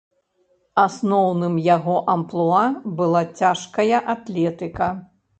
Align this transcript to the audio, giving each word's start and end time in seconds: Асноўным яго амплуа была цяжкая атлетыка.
Асноўным 0.83 1.57
яго 1.75 1.97
амплуа 2.13 2.61
была 3.01 3.21
цяжкая 3.41 3.99
атлетыка. 4.15 4.89